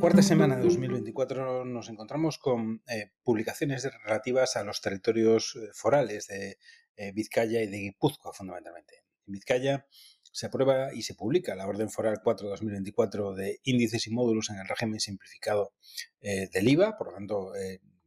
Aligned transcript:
cuarta 0.00 0.22
semana 0.22 0.56
de 0.56 0.62
2024 0.62 1.64
nos 1.64 1.88
encontramos 1.88 2.38
con 2.38 2.82
eh, 2.88 3.10
publicaciones 3.24 3.88
relativas 4.04 4.56
a 4.56 4.62
los 4.62 4.80
territorios 4.80 5.56
eh, 5.56 5.70
forales 5.72 6.28
de 6.28 6.56
eh, 6.96 7.12
Vizcaya 7.12 7.62
y 7.62 7.66
de 7.66 7.78
Guipúzcoa, 7.78 8.32
fundamentalmente. 8.32 9.02
En 9.26 9.32
Vizcaya 9.32 9.86
se 10.22 10.46
aprueba 10.46 10.94
y 10.94 11.02
se 11.02 11.14
publica 11.14 11.56
la 11.56 11.66
Orden 11.66 11.90
Foral 11.90 12.20
4-2024 12.22 13.34
de 13.34 13.58
índices 13.64 14.06
y 14.06 14.10
módulos 14.10 14.50
en 14.50 14.58
el 14.58 14.68
régimen 14.68 15.00
simplificado 15.00 15.72
del 16.20 16.68
IVA, 16.68 16.96
por 16.96 17.08
lo 17.08 17.14
tanto, 17.14 17.52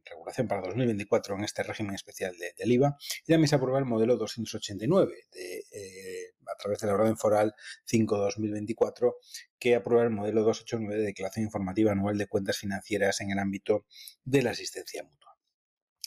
regulación 0.04 0.48
para 0.48 0.62
2024 0.62 1.36
en 1.36 1.44
este 1.44 1.62
régimen 1.62 1.94
especial 1.94 2.36
de, 2.38 2.54
del 2.56 2.72
IVA, 2.72 2.96
y 3.26 3.32
también 3.32 3.48
se 3.48 3.56
aprueba 3.56 3.78
el 3.78 3.84
modelo 3.84 4.16
289 4.16 5.14
de, 5.32 5.64
a 6.50 6.56
través 6.56 6.80
de 6.80 6.86
la 6.86 6.94
Orden 6.94 7.16
Foral 7.16 7.54
5-2024 7.90 9.14
que 9.58 9.74
aprueba 9.74 10.04
el 10.04 10.10
modelo 10.10 10.42
289 10.42 11.00
de 11.00 11.06
declaración 11.06 11.44
informativa 11.44 11.92
anual 11.92 12.18
de 12.18 12.26
cuentas 12.26 12.58
financieras 12.58 13.20
en 13.20 13.30
el 13.30 13.38
ámbito 13.38 13.86
de 14.24 14.42
la 14.42 14.50
asistencia 14.50 15.02
mutua. 15.02 15.22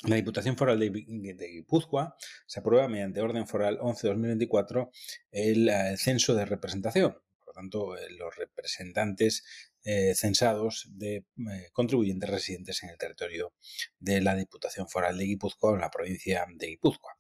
La 0.04 0.18
Diputación 0.18 0.56
Foral 0.56 0.80
de, 0.80 1.48
Guipúzcoa 1.52 2.16
se 2.46 2.60
aprueba 2.60 2.88
mediante 2.88 3.22
orden 3.22 3.48
foral 3.48 3.80
11-2024 3.80 4.90
el, 5.32 5.70
el, 5.70 5.98
censo 5.98 6.36
de 6.36 6.46
representación. 6.46 7.14
Por 7.40 7.48
lo 7.48 7.54
tanto, 7.54 7.98
eh, 7.98 8.10
los 8.12 8.36
representantes 8.36 9.44
eh, 9.84 10.14
censados 10.16 10.88
de 10.92 11.18
eh, 11.18 11.70
contribuyentes 11.72 12.30
residentes 12.30 12.84
en 12.84 12.90
el 12.90 12.98
territorio 12.98 13.54
de 14.00 14.20
la 14.22 14.36
Diputación 14.36 14.88
Foral 14.90 15.18
de 15.18 15.26
Guipúzcoa 15.26 15.74
en 15.74 15.82
la 15.82 15.92
provincia 15.92 16.46
de 16.56 16.68
Guipúzcoa. 16.68 17.15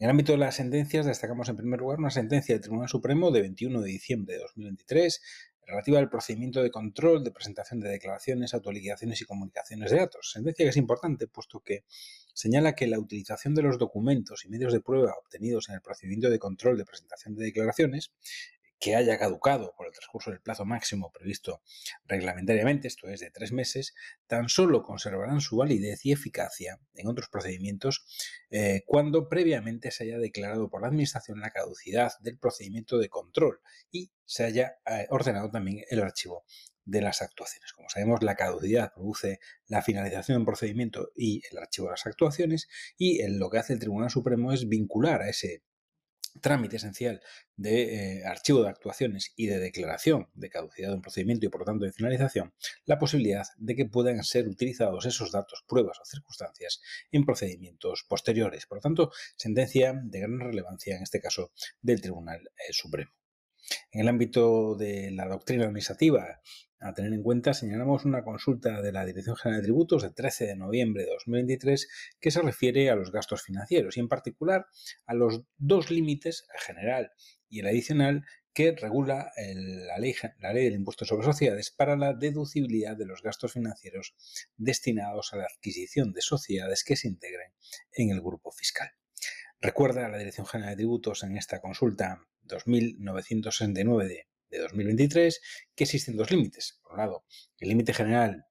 En 0.00 0.04
el 0.04 0.10
ámbito 0.10 0.30
de 0.30 0.38
las 0.38 0.54
sentencias, 0.54 1.06
destacamos 1.06 1.48
en 1.48 1.56
primer 1.56 1.80
lugar 1.80 1.98
una 1.98 2.12
sentencia 2.12 2.54
del 2.54 2.62
Tribunal 2.62 2.88
Supremo 2.88 3.32
de 3.32 3.40
21 3.40 3.80
de 3.80 3.88
diciembre 3.88 4.34
de 4.36 4.42
2023 4.42 5.20
relativa 5.66 5.98
al 5.98 6.08
procedimiento 6.08 6.62
de 6.62 6.70
control 6.70 7.24
de 7.24 7.32
presentación 7.32 7.80
de 7.80 7.88
declaraciones, 7.88 8.54
autoliquidaciones 8.54 9.20
y 9.20 9.24
comunicaciones 9.24 9.90
de 9.90 9.96
datos. 9.96 10.30
Sentencia 10.30 10.64
que 10.64 10.68
es 10.68 10.76
importante, 10.76 11.26
puesto 11.26 11.64
que 11.64 11.82
señala 12.32 12.76
que 12.76 12.86
la 12.86 13.00
utilización 13.00 13.56
de 13.56 13.62
los 13.62 13.76
documentos 13.76 14.44
y 14.44 14.48
medios 14.48 14.72
de 14.72 14.80
prueba 14.80 15.14
obtenidos 15.20 15.68
en 15.68 15.74
el 15.74 15.82
procedimiento 15.82 16.30
de 16.30 16.38
control 16.38 16.78
de 16.78 16.84
presentación 16.84 17.34
de 17.34 17.46
declaraciones 17.46 18.12
que 18.78 18.94
haya 18.96 19.18
caducado 19.18 19.74
por 19.76 19.86
el 19.86 19.92
transcurso 19.92 20.30
del 20.30 20.40
plazo 20.40 20.64
máximo 20.64 21.10
previsto 21.12 21.62
reglamentariamente, 22.06 22.88
esto 22.88 23.08
es 23.08 23.20
de 23.20 23.30
tres 23.30 23.52
meses, 23.52 23.94
tan 24.26 24.48
solo 24.48 24.82
conservarán 24.82 25.40
su 25.40 25.56
validez 25.56 26.04
y 26.04 26.12
eficacia 26.12 26.80
en 26.94 27.08
otros 27.08 27.28
procedimientos 27.28 28.04
eh, 28.50 28.82
cuando 28.86 29.28
previamente 29.28 29.90
se 29.90 30.04
haya 30.04 30.18
declarado 30.18 30.70
por 30.70 30.82
la 30.82 30.88
Administración 30.88 31.40
la 31.40 31.50
caducidad 31.50 32.12
del 32.20 32.38
procedimiento 32.38 32.98
de 32.98 33.08
control 33.08 33.60
y 33.90 34.12
se 34.24 34.44
haya 34.44 34.78
eh, 34.86 35.06
ordenado 35.10 35.50
también 35.50 35.84
el 35.90 36.02
archivo 36.02 36.44
de 36.88 37.02
las 37.02 37.20
actuaciones. 37.20 37.72
Como 37.74 37.90
sabemos, 37.90 38.22
la 38.22 38.34
caducidad 38.34 38.94
produce 38.94 39.40
la 39.66 39.82
finalización 39.82 40.38
del 40.38 40.46
procedimiento 40.46 41.10
y 41.14 41.42
el 41.50 41.58
archivo 41.58 41.88
de 41.88 41.92
las 41.92 42.06
actuaciones 42.06 42.66
y 42.96 43.26
lo 43.28 43.50
que 43.50 43.58
hace 43.58 43.74
el 43.74 43.78
Tribunal 43.78 44.10
Supremo 44.10 44.52
es 44.52 44.68
vincular 44.68 45.20
a 45.20 45.28
ese 45.28 45.62
trámite 46.40 46.76
esencial 46.76 47.20
de 47.56 48.18
eh, 48.18 48.24
archivo 48.24 48.62
de 48.62 48.68
actuaciones 48.68 49.32
y 49.36 49.46
de 49.46 49.58
declaración 49.58 50.28
de 50.34 50.50
caducidad 50.50 50.88
de 50.88 50.94
un 50.94 51.02
procedimiento 51.02 51.46
y 51.46 51.48
por 51.48 51.60
lo 51.60 51.66
tanto 51.66 51.84
de 51.84 51.92
finalización, 51.92 52.54
la 52.84 52.98
posibilidad 52.98 53.46
de 53.56 53.74
que 53.74 53.86
puedan 53.86 54.22
ser 54.24 54.48
utilizados 54.48 55.06
esos 55.06 55.32
datos, 55.32 55.64
pruebas 55.68 55.98
o 56.00 56.04
circunstancias 56.04 56.80
en 57.10 57.24
procedimientos 57.24 58.04
posteriores. 58.08 58.66
Por 58.66 58.78
lo 58.78 58.82
tanto, 58.82 59.12
sentencia 59.36 59.98
de 60.02 60.20
gran 60.20 60.40
relevancia 60.40 60.96
en 60.96 61.02
este 61.02 61.20
caso 61.20 61.52
del 61.82 62.00
Tribunal 62.00 62.40
eh, 62.56 62.72
Supremo. 62.72 63.17
En 63.90 64.02
el 64.02 64.08
ámbito 64.08 64.74
de 64.74 65.10
la 65.12 65.26
doctrina 65.26 65.64
administrativa 65.64 66.40
a 66.80 66.94
tener 66.94 67.12
en 67.12 67.22
cuenta, 67.22 67.54
señalamos 67.54 68.04
una 68.04 68.22
consulta 68.22 68.80
de 68.80 68.92
la 68.92 69.04
Dirección 69.04 69.36
General 69.36 69.60
de 69.60 69.66
Tributos 69.66 70.02
de 70.02 70.10
13 70.10 70.46
de 70.46 70.56
noviembre 70.56 71.04
de 71.04 71.10
2023 71.10 71.88
que 72.20 72.30
se 72.30 72.40
refiere 72.40 72.90
a 72.90 72.94
los 72.94 73.10
gastos 73.10 73.42
financieros 73.42 73.96
y 73.96 74.00
en 74.00 74.08
particular 74.08 74.66
a 75.06 75.14
los 75.14 75.42
dos 75.56 75.90
límites, 75.90 76.46
el 76.54 76.60
general 76.60 77.10
y 77.48 77.60
el 77.60 77.66
adicional, 77.66 78.24
que 78.52 78.72
regula 78.72 79.30
la, 79.36 79.98
ley, 79.98 80.14
la 80.38 80.52
ley 80.52 80.64
del 80.64 80.74
impuesto 80.74 81.04
sobre 81.04 81.24
sociedades 81.24 81.70
para 81.70 81.96
la 81.96 82.12
deducibilidad 82.12 82.96
de 82.96 83.06
los 83.06 83.22
gastos 83.22 83.52
financieros 83.52 84.14
destinados 84.56 85.32
a 85.32 85.36
la 85.36 85.44
adquisición 85.44 86.12
de 86.12 86.22
sociedades 86.22 86.82
que 86.82 86.96
se 86.96 87.08
integren 87.08 87.52
en 87.92 88.10
el 88.10 88.20
grupo 88.20 88.50
fiscal. 88.50 88.90
Recuerda 89.60 90.06
a 90.06 90.08
la 90.08 90.18
Dirección 90.18 90.46
General 90.46 90.70
de 90.70 90.76
Tributos 90.76 91.22
en 91.24 91.36
esta 91.36 91.60
consulta 91.60 92.26
2969 92.48 94.08
de 94.08 94.28
de 94.50 94.58
2023 94.58 95.40
que 95.74 95.84
existen 95.84 96.16
dos 96.16 96.30
límites. 96.30 96.78
Por 96.82 96.92
un 96.92 96.98
lado, 96.98 97.24
el 97.58 97.68
límite 97.68 97.92
general 97.92 98.46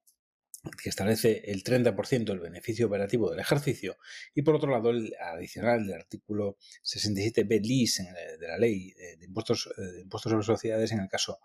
que 0.82 0.88
establece 0.88 1.42
el 1.46 1.62
30% 1.62 2.24
del 2.24 2.40
beneficio 2.40 2.88
operativo 2.88 3.30
del 3.30 3.38
ejercicio 3.38 3.96
y 4.34 4.42
por 4.42 4.56
otro 4.56 4.70
lado 4.70 4.90
el 4.90 5.14
adicional 5.20 5.86
del 5.86 5.96
artículo 5.96 6.58
67b 6.84 7.60
lis 7.62 8.02
de 8.40 8.48
la 8.48 8.58
ley 8.58 8.90
de 8.90 9.24
impuestos, 9.24 9.68
eh, 9.78 9.82
de 9.82 10.00
impuestos 10.02 10.30
sobre 10.32 10.44
sociedades 10.44 10.90
en 10.92 11.00
el 11.00 11.08
caso 11.08 11.38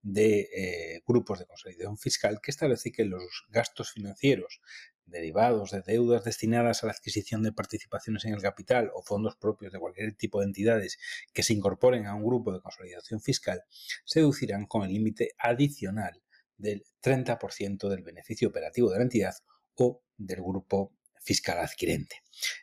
de 0.00 0.48
eh, 0.54 1.02
grupos 1.06 1.38
de 1.38 1.46
consolidación 1.46 1.98
fiscal 1.98 2.40
que 2.42 2.50
establece 2.50 2.90
que 2.90 3.04
los 3.04 3.44
gastos 3.48 3.92
financieros 3.92 4.60
derivados 5.06 5.70
de 5.70 5.82
deudas 5.82 6.24
destinadas 6.24 6.82
a 6.82 6.86
la 6.86 6.92
adquisición 6.92 7.42
de 7.42 7.52
participaciones 7.52 8.24
en 8.24 8.34
el 8.34 8.42
capital 8.42 8.90
o 8.94 9.02
fondos 9.02 9.36
propios 9.36 9.72
de 9.72 9.78
cualquier 9.78 10.14
tipo 10.14 10.40
de 10.40 10.46
entidades 10.46 10.98
que 11.32 11.42
se 11.42 11.52
incorporen 11.52 12.06
a 12.06 12.14
un 12.14 12.24
grupo 12.24 12.52
de 12.52 12.60
consolidación 12.60 13.20
fiscal 13.20 13.62
se 14.04 14.20
deducirán 14.20 14.66
con 14.66 14.82
el 14.82 14.92
límite 14.92 15.32
adicional 15.38 16.22
del 16.56 16.84
30% 17.02 17.88
del 17.88 18.02
beneficio 18.02 18.48
operativo 18.48 18.90
de 18.90 18.96
la 18.98 19.02
entidad 19.04 19.34
o 19.74 20.02
del 20.16 20.40
grupo 20.40 20.92
fiscal 21.24 21.58
adquirente. 21.58 22.16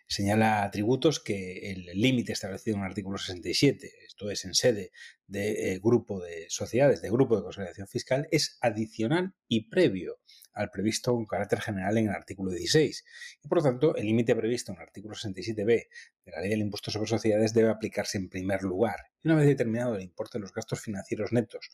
Señala 0.07 0.69
tributos 0.71 1.19
que 1.19 1.71
el 1.71 1.85
límite 1.93 2.33
establecido 2.33 2.77
en 2.77 2.83
el 2.83 2.89
artículo 2.89 3.17
67, 3.17 3.91
esto 4.05 4.29
es 4.29 4.45
en 4.45 4.53
sede 4.53 4.91
de 5.27 5.73
eh, 5.73 5.79
grupo 5.79 6.19
de 6.19 6.45
sociedades, 6.49 7.01
de 7.01 7.09
grupo 7.09 7.37
de 7.37 7.43
consolidación 7.43 7.87
fiscal, 7.87 8.27
es 8.31 8.57
adicional 8.61 9.33
y 9.47 9.69
previo 9.69 10.19
al 10.53 10.69
previsto 10.69 11.13
con 11.13 11.25
carácter 11.25 11.61
general 11.61 11.97
en 11.97 12.09
el 12.09 12.13
artículo 12.13 12.51
16. 12.51 13.05
Y 13.41 13.47
por 13.47 13.59
lo 13.59 13.63
tanto, 13.63 13.95
el 13.95 14.05
límite 14.05 14.35
previsto 14.35 14.71
en 14.71 14.77
el 14.77 14.83
artículo 14.83 15.15
67b 15.15 15.65
de 15.65 16.31
la 16.31 16.41
ley 16.41 16.49
del 16.49 16.59
impuesto 16.59 16.91
sobre 16.91 17.07
sociedades 17.07 17.53
debe 17.53 17.69
aplicarse 17.69 18.17
en 18.17 18.29
primer 18.29 18.63
lugar. 18.63 18.97
Y 19.23 19.29
una 19.29 19.37
vez 19.37 19.47
determinado 19.47 19.95
el 19.95 20.01
importe 20.01 20.37
de 20.37 20.41
los 20.41 20.53
gastos 20.53 20.81
financieros 20.81 21.31
netos 21.31 21.69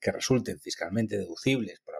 que 0.00 0.12
resulten 0.12 0.58
fiscalmente 0.60 1.18
deducibles 1.18 1.80
por 1.80 1.94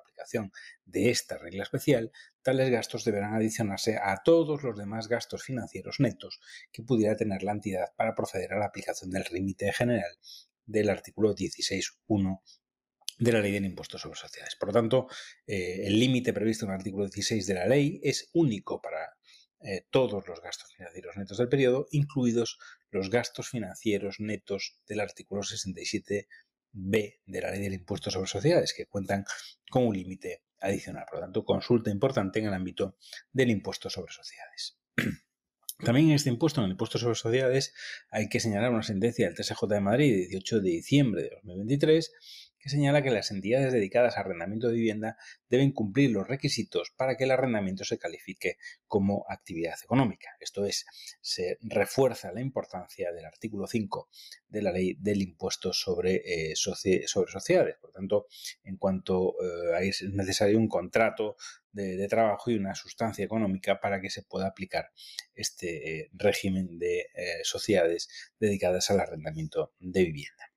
de 0.84 1.10
esta 1.10 1.38
regla 1.38 1.62
especial, 1.62 2.12
tales 2.42 2.70
gastos 2.70 3.04
deberán 3.04 3.34
adicionarse 3.34 3.96
a 3.96 4.22
todos 4.24 4.62
los 4.62 4.76
demás 4.76 5.08
gastos 5.08 5.42
financieros 5.42 6.00
netos 6.00 6.40
que 6.72 6.82
pudiera 6.82 7.16
tener 7.16 7.42
la 7.42 7.52
entidad 7.52 7.92
para 7.96 8.14
proceder 8.14 8.52
a 8.52 8.58
la 8.58 8.66
aplicación 8.66 9.10
del 9.10 9.24
límite 9.30 9.72
general 9.72 10.18
del 10.66 10.90
artículo 10.90 11.34
16.1 11.34 12.40
de 13.18 13.32
la 13.32 13.40
ley 13.40 13.52
del 13.52 13.64
impuesto 13.64 13.98
sobre 13.98 14.18
sociedades. 14.18 14.56
Por 14.56 14.68
lo 14.68 14.72
tanto, 14.72 15.06
eh, 15.46 15.86
el 15.86 15.98
límite 15.98 16.32
previsto 16.32 16.64
en 16.64 16.72
el 16.72 16.78
artículo 16.78 17.04
16 17.04 17.46
de 17.46 17.54
la 17.54 17.66
ley 17.66 18.00
es 18.02 18.30
único 18.32 18.80
para 18.80 19.16
eh, 19.64 19.86
todos 19.90 20.26
los 20.26 20.40
gastos 20.40 20.74
financieros 20.74 21.16
netos 21.16 21.38
del 21.38 21.48
periodo, 21.48 21.86
incluidos 21.92 22.58
los 22.90 23.10
gastos 23.10 23.48
financieros 23.48 24.16
netos 24.18 24.80
del 24.88 25.00
artículo 25.00 25.42
67b 26.74 27.20
de 27.26 27.40
la 27.40 27.50
ley 27.50 27.60
del 27.60 27.74
impuesto 27.74 28.10
sobre 28.10 28.28
sociedades, 28.28 28.74
que 28.74 28.86
cuentan 28.86 29.24
con 29.70 29.86
un 29.86 29.94
límite 29.94 30.44
adicional. 30.60 31.04
Por 31.06 31.18
lo 31.18 31.24
tanto, 31.24 31.44
consulta 31.44 31.90
importante 31.90 32.38
en 32.38 32.46
el 32.46 32.54
ámbito 32.54 32.96
del 33.32 33.50
impuesto 33.50 33.90
sobre 33.90 34.12
sociedades. 34.12 34.78
También 35.84 36.10
en 36.10 36.14
este 36.14 36.30
impuesto, 36.30 36.60
en 36.60 36.66
el 36.66 36.72
impuesto 36.72 36.98
sobre 36.98 37.16
sociedades, 37.16 37.74
hay 38.10 38.28
que 38.28 38.38
señalar 38.38 38.70
una 38.70 38.84
sentencia 38.84 39.26
del 39.26 39.34
TSJ 39.34 39.66
de 39.68 39.80
Madrid 39.80 40.12
de 40.12 40.28
18 40.28 40.60
de 40.60 40.70
diciembre 40.70 41.22
de 41.22 41.30
2023 41.42 42.12
que 42.62 42.70
señala 42.70 43.02
que 43.02 43.10
las 43.10 43.32
entidades 43.32 43.72
dedicadas 43.72 44.16
a 44.16 44.20
arrendamiento 44.20 44.68
de 44.68 44.74
vivienda 44.74 45.16
deben 45.50 45.72
cumplir 45.72 46.12
los 46.12 46.28
requisitos 46.28 46.92
para 46.96 47.16
que 47.16 47.24
el 47.24 47.32
arrendamiento 47.32 47.84
se 47.84 47.98
califique 47.98 48.56
como 48.86 49.24
actividad 49.28 49.74
económica. 49.82 50.30
Esto 50.38 50.64
es, 50.64 50.86
se 51.20 51.58
refuerza 51.60 52.30
la 52.30 52.40
importancia 52.40 53.10
del 53.10 53.24
artículo 53.24 53.66
5 53.66 54.08
de 54.48 54.62
la 54.62 54.70
ley 54.70 54.94
del 54.94 55.22
impuesto 55.22 55.72
sobre, 55.72 56.22
eh, 56.24 56.54
sociedades. 56.54 57.76
Por 57.80 57.90
tanto, 57.90 58.28
en 58.62 58.76
cuanto 58.76 59.34
eh, 59.42 59.88
es 59.88 60.02
necesario 60.02 60.56
un 60.56 60.68
contrato 60.68 61.36
de, 61.72 62.06
trabajo 62.06 62.50
y 62.50 62.54
una 62.54 62.74
sustancia 62.74 63.24
económica 63.24 63.80
para 63.80 64.00
que 64.00 64.10
se 64.10 64.22
pueda 64.22 64.46
aplicar 64.46 64.92
este 65.34 66.00
eh, 66.00 66.10
régimen 66.12 66.78
de 66.78 67.06
sociedades 67.42 68.08
dedicadas 68.38 68.90
al 68.90 69.00
arrendamiento 69.00 69.72
de 69.80 70.04
vivienda. 70.04 70.51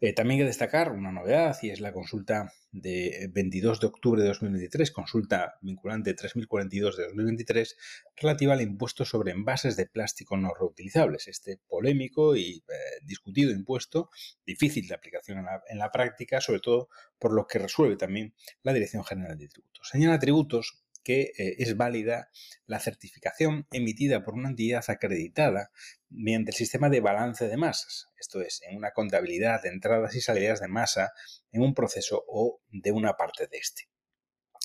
Eh, 0.00 0.12
también 0.12 0.38
hay 0.38 0.44
que 0.44 0.48
destacar 0.48 0.92
una 0.92 1.12
novedad 1.12 1.56
y 1.62 1.70
es 1.70 1.80
la 1.80 1.92
consulta 1.92 2.52
de 2.72 3.30
22 3.32 3.80
de 3.80 3.86
octubre 3.86 4.22
de 4.22 4.28
2023, 4.28 4.90
consulta 4.90 5.54
vinculante 5.62 6.14
3042 6.14 6.96
de 6.96 7.04
2023, 7.04 7.76
relativa 8.16 8.52
al 8.52 8.60
impuesto 8.60 9.04
sobre 9.04 9.32
envases 9.32 9.76
de 9.76 9.86
plástico 9.86 10.36
no 10.36 10.52
reutilizables. 10.54 11.28
Este 11.28 11.58
polémico 11.68 12.36
y 12.36 12.62
eh, 12.68 12.74
discutido 13.02 13.50
impuesto, 13.50 14.10
difícil 14.44 14.86
de 14.88 14.94
aplicación 14.94 15.38
en 15.38 15.44
la, 15.46 15.62
en 15.68 15.78
la 15.78 15.90
práctica, 15.90 16.40
sobre 16.40 16.60
todo 16.60 16.88
por 17.18 17.32
lo 17.32 17.46
que 17.46 17.58
resuelve 17.58 17.96
también 17.96 18.34
la 18.62 18.72
Dirección 18.72 19.04
General 19.04 19.38
de 19.38 19.48
Tributos. 19.48 19.88
Señala 19.88 20.18
tributos 20.18 20.85
que 21.06 21.30
eh, 21.38 21.54
es 21.58 21.76
válida 21.76 22.30
la 22.66 22.80
certificación 22.80 23.68
emitida 23.70 24.24
por 24.24 24.34
una 24.34 24.48
entidad 24.48 24.84
acreditada 24.88 25.70
mediante 26.08 26.50
el 26.50 26.56
sistema 26.56 26.90
de 26.90 26.98
balance 26.98 27.46
de 27.46 27.56
masas, 27.56 28.08
esto 28.18 28.40
es, 28.40 28.60
en 28.68 28.76
una 28.76 28.90
contabilidad 28.90 29.62
de 29.62 29.68
entradas 29.68 30.16
y 30.16 30.20
salidas 30.20 30.60
de 30.60 30.66
masa 30.66 31.12
en 31.52 31.62
un 31.62 31.74
proceso 31.74 32.24
o 32.26 32.60
de 32.70 32.90
una 32.90 33.12
parte 33.12 33.46
de 33.46 33.56
este. 33.56 33.88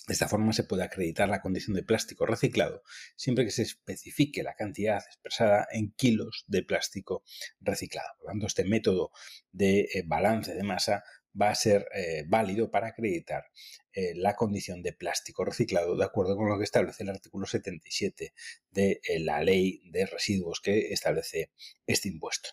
De 0.08 0.14
esta 0.14 0.28
forma 0.28 0.52
se 0.52 0.64
puede 0.64 0.84
acreditar 0.84 1.30
la 1.30 1.42
condición 1.42 1.76
de 1.76 1.84
plástico 1.84 2.26
reciclado 2.26 2.82
siempre 3.16 3.46
que 3.46 3.52
se 3.52 3.62
especifique 3.62 4.42
la 4.42 4.56
cantidad 4.56 4.98
expresada 4.98 5.68
en 5.72 5.92
kilos 5.92 6.44
de 6.48 6.64
plástico 6.64 7.24
reciclado. 7.60 8.10
Por 8.18 8.26
lo 8.26 8.32
tanto, 8.32 8.48
este 8.48 8.66
método 8.66 9.12
de 9.52 9.82
eh, 9.82 10.04
balance 10.04 10.56
de 10.56 10.64
masa 10.64 11.04
va 11.40 11.50
a 11.50 11.56
ser 11.56 11.88
eh, 11.94 12.24
válido 12.28 12.70
para 12.70 12.88
acreditar 12.88 13.46
eh, 13.94 14.14
la 14.16 14.36
condición 14.36 14.82
de 14.82 14.94
plástico 14.94 15.46
reciclado 15.46 15.96
de 15.96 16.06
acuerdo 16.06 16.36
con 16.36 16.50
lo 16.50 16.58
que 16.58 16.64
establece 16.64 17.04
el 17.04 17.10
artículo 17.10 17.46
77 17.46 18.34
de 18.70 19.02
eh, 19.04 19.20
la 19.20 19.44
ley 19.44 19.82
de 19.92 20.06
residuos 20.06 20.60
que 20.62 20.94
establece 20.94 21.52
este 21.86 22.10
impuesto. 22.10 22.50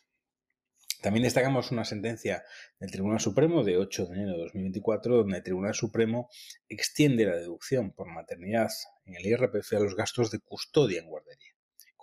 También 1.00 1.22
destacamos 1.22 1.70
una 1.70 1.84
sentencia 1.84 2.42
del 2.80 2.90
Tribunal 2.90 3.20
Supremo 3.20 3.62
de 3.62 3.76
8 3.76 4.06
de 4.06 4.14
enero 4.14 4.32
de 4.32 4.38
2024, 4.38 5.18
donde 5.18 5.36
el 5.36 5.42
Tribunal 5.44 5.74
Supremo 5.74 6.28
extiende 6.68 7.24
la 7.24 7.36
deducción 7.36 7.92
por 7.92 8.08
maternidad 8.08 8.68
en 9.04 9.14
el 9.14 9.26
IRPF 9.26 9.74
a 9.74 9.80
los 9.80 9.94
gastos 9.94 10.32
de 10.32 10.40
custodia 10.40 10.98
en 10.98 11.06
guardería. 11.06 11.57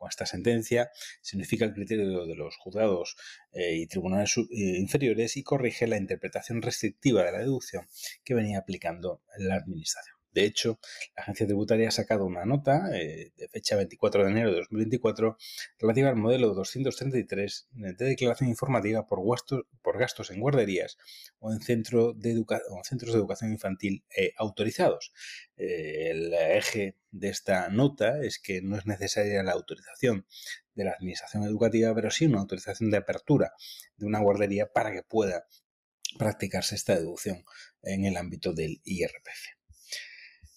Esta 0.10 0.26
sentencia 0.26 0.90
se 1.22 1.36
unifica 1.36 1.66
el 1.66 1.74
criterio 1.74 2.26
de 2.26 2.36
los 2.36 2.58
juzgados 2.58 3.16
eh, 3.54 3.76
y 3.76 3.88
tribunales 3.88 4.38
eh, 4.38 4.44
inferiores 4.78 5.38
y 5.38 5.44
corrige 5.44 5.88
la 5.88 5.98
interpretación 5.98 6.62
restrictiva 6.62 7.24
de 7.24 7.32
la 7.32 7.40
deducción 7.40 7.88
que 8.24 8.34
venía 8.34 8.60
aplicando 8.60 9.22
la 9.38 9.56
Administración. 9.56 10.15
De 10.36 10.44
hecho, 10.44 10.80
la 11.16 11.24
agencia 11.24 11.46
tributaria 11.48 11.88
ha 11.88 11.92
sacado 11.92 12.26
una 12.26 12.44
nota 12.44 12.90
eh, 12.94 13.32
de 13.38 13.48
fecha 13.48 13.78
24 13.78 14.26
de 14.26 14.32
enero 14.32 14.52
de 14.52 14.58
2024 14.58 15.38
relativa 15.80 16.10
al 16.10 16.18
modelo 16.18 16.54
233 16.54 17.70
de 17.72 18.06
declaración 18.06 18.50
informativa 18.50 19.08
por, 19.08 19.26
gastos 19.98 20.32
en 20.32 20.42
guarderías 20.42 20.98
o 21.40 21.54
en, 21.54 21.62
centros 21.62 22.20
de 22.20 22.32
educación 22.32 23.54
infantil 23.54 24.04
autorizados. 24.36 25.14
el 25.56 26.34
eje 26.34 26.98
de 27.12 27.30
esta 27.30 27.70
nota 27.70 28.22
es 28.22 28.38
que 28.38 28.62
no 28.62 28.78
es 28.78 28.86
necesaria 28.86 29.42
la 29.42 29.54
autorización 29.54 30.28
de 30.74 30.84
la 30.84 30.92
Administración 30.92 31.44
Educativa, 31.44 31.96
pero 31.96 32.12
sí 32.12 32.26
una 32.26 32.42
autorización 32.42 32.92
de 32.92 32.98
apertura 32.98 33.54
de 33.96 34.06
una 34.06 34.20
guardería 34.20 34.68
para 34.74 34.92
que 34.92 35.04
pueda 35.04 35.48
practicarse 36.20 36.76
esta 36.76 36.96
deducción 36.96 37.46
en 37.84 38.04
el 38.04 38.18
ámbito 38.18 38.52
del 38.52 38.82
IRPF. 38.84 39.55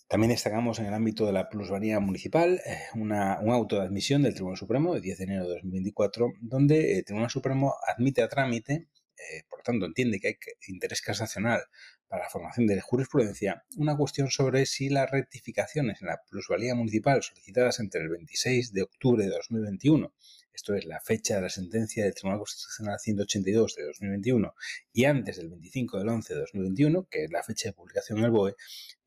También 0.09 0.31
destacamos 0.31 0.79
en 0.79 0.87
el 0.87 0.95
ámbito 0.95 1.27
de 1.27 1.33
la 1.33 1.51
plusvalía 1.51 2.01
municipal 2.01 2.63
eh, 2.65 2.79
un 2.95 3.13
auto 3.13 3.77
de 3.77 3.87
admisión 3.87 4.23
del 4.23 4.33
Tribunal 4.33 4.57
Supremo 4.57 4.95
de 4.95 5.03
10 5.03 5.19
de 5.19 5.25
enero 5.25 5.43
de 5.47 5.55
2024, 5.57 6.33
donde 6.41 6.97
el 6.97 7.05
Tribunal 7.05 7.29
Supremo 7.29 7.75
admite 7.87 8.23
a 8.23 8.29
trámite, 8.29 8.89
eh, 9.17 9.43
por 9.51 9.59
lo 9.59 9.65
tanto 9.65 9.85
entiende 9.85 10.19
que 10.19 10.29
hay 10.29 10.37
interés 10.69 11.03
casacional 11.03 11.61
para 12.09 12.23
la 12.23 12.31
formación 12.31 12.67
de 12.67 12.81
jurisprudencia, 12.81 13.67
una 13.77 13.99
cuestión 13.99 14.31
sobre 14.31 14.65
si 14.65 14.89
las 14.89 15.11
rectificaciones 15.11 16.01
en 16.01 16.09
la 16.09 16.23
plusvalía 16.27 16.75
municipal 16.75 17.23
solicitadas 17.23 17.79
entre 17.79 18.01
el 18.01 18.09
26 18.09 18.73
de 18.73 18.83
octubre 18.83 19.25
de 19.25 19.31
2021 19.31 20.15
esto 20.59 20.75
es 20.75 20.87
la 20.87 21.01
fecha 21.01 21.37
de 21.37 21.43
la 21.43 21.51
sentencia 21.51 22.03
del 22.03 22.15
Tribunal 22.15 22.41
Constitucional 22.41 22.99
182 22.99 23.77
de 23.77 23.85
2021, 23.85 24.55
y 24.93 25.05
antes 25.05 25.37
del 25.37 25.51
25 25.51 25.99
del 25.99 26.09
11 26.09 26.35
de 26.35 26.41
2021, 26.41 27.07
que 27.09 27.23
es 27.23 27.31
la 27.31 27.45
fecha 27.45 27.69
de 27.69 27.75
publicación 27.75 28.19
en 28.19 28.25
el 28.25 28.33
BOE, 28.33 28.57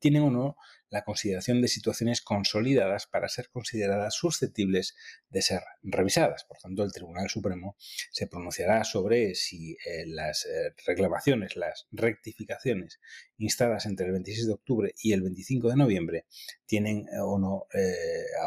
tienen 0.02 0.24
o 0.24 0.30
no 0.30 0.56
la 0.90 1.04
consideración 1.04 1.62
de 1.62 1.68
situaciones 1.68 2.20
consolidadas 2.20 3.06
para 3.06 3.28
ser 3.28 3.48
consideradas 3.48 4.14
susceptibles 4.14 4.94
de 5.30 5.40
ser 5.40 5.62
revisadas. 5.82 6.44
Por 6.44 6.58
tanto, 6.58 6.82
el 6.82 6.92
Tribunal 6.92 7.30
Supremo 7.30 7.76
se 8.10 8.26
pronunciará 8.26 8.84
sobre 8.84 9.34
si 9.34 9.72
eh, 9.86 10.04
las 10.06 10.44
eh, 10.44 10.74
reclamaciones, 10.86 11.56
las 11.56 11.86
rectificaciones 11.92 13.00
instadas 13.38 13.86
entre 13.86 14.06
el 14.06 14.12
26 14.12 14.48
de 14.48 14.52
octubre 14.52 14.94
y 15.02 15.12
el 15.14 15.22
25 15.22 15.70
de 15.70 15.76
noviembre 15.76 16.26
tienen 16.66 17.06
eh, 17.08 17.20
o 17.22 17.38
no, 17.38 17.66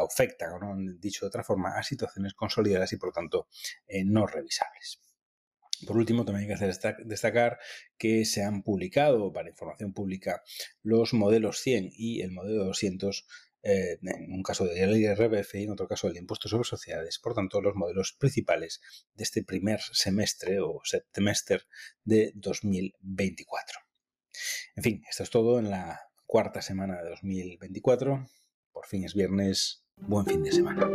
afectan 0.04 0.52
o 0.52 0.58
no, 0.60 0.76
dicho 1.00 1.24
de 1.24 1.28
otra 1.28 1.42
forma, 1.42 1.76
a 1.76 1.82
situaciones 1.82 2.34
consolidadas 2.34 2.92
y 2.92 2.96
por 2.96 3.12
tanto 3.12 3.48
no 4.04 4.26
revisables. 4.26 5.00
Por 5.86 5.96
último, 5.96 6.24
también 6.24 6.42
hay 6.42 6.56
que 6.56 6.64
hacer 6.64 6.96
destacar 7.04 7.58
que 7.98 8.24
se 8.24 8.42
han 8.42 8.62
publicado 8.62 9.32
para 9.32 9.50
información 9.50 9.92
pública 9.92 10.42
los 10.82 11.12
modelos 11.12 11.60
100 11.60 11.90
y 11.92 12.22
el 12.22 12.30
modelo 12.30 12.64
200 12.64 13.26
eh, 13.68 13.98
en 14.00 14.32
un 14.32 14.44
caso 14.44 14.64
del 14.64 14.96
IRBF 14.96 15.56
y 15.56 15.64
en 15.64 15.70
otro 15.70 15.88
caso 15.88 16.06
del 16.06 16.18
impuesto 16.18 16.48
sobre 16.48 16.62
sociedades. 16.62 17.18
Por 17.18 17.34
tanto, 17.34 17.60
los 17.60 17.74
modelos 17.74 18.12
principales 18.12 18.80
de 19.14 19.24
este 19.24 19.42
primer 19.42 19.80
semestre 19.80 20.60
o 20.60 20.80
semestre 20.84 21.62
de 22.04 22.30
2024. 22.36 23.80
En 24.76 24.82
fin, 24.84 25.02
esto 25.10 25.24
es 25.24 25.30
todo 25.30 25.58
en 25.58 25.70
la 25.70 26.00
cuarta 26.26 26.62
semana 26.62 27.02
de 27.02 27.10
2024. 27.10 28.28
Por 28.72 28.86
fin 28.86 29.04
es 29.04 29.14
viernes. 29.14 29.82
Buen 29.96 30.26
fin 30.26 30.42
de 30.44 30.52
semana. 30.52 30.88